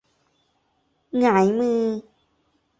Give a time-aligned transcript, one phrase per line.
[1.19, 1.81] หงายมือ